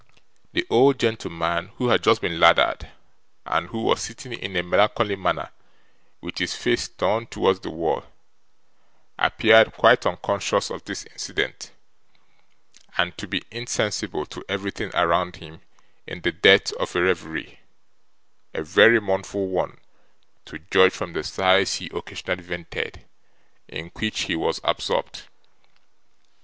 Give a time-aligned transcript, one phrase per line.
[0.53, 2.89] The old gentleman who had just been lathered,
[3.45, 5.51] and who was sitting in a melancholy manner
[6.21, 8.05] with his face turned towards the wall,
[9.19, 11.69] appeared quite unconscious of this incident,
[12.97, 15.61] and to be insensible to everything around him
[16.07, 17.59] in the depth of a reverie
[18.55, 19.77] a very mournful one,
[20.45, 23.05] to judge from the sighs he occasionally vented
[23.67, 25.25] in which he was absorbed.